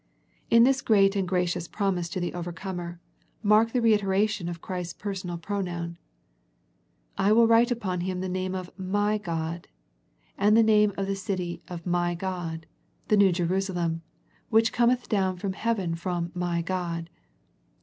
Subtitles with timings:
[0.49, 2.99] In this great and gracious promise to the overcomer,
[3.43, 5.99] mark the reiteration of Christ's personal pronoun.
[6.59, 9.67] *' I will write upon Him the name of My God,
[10.39, 12.65] and the name of the city of My God,
[13.09, 14.01] the new Jerusalem,
[14.49, 17.11] which cometh down out of heaven from My God."